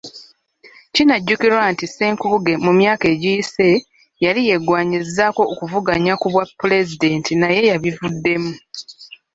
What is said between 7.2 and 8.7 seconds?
naye yabivuddemu.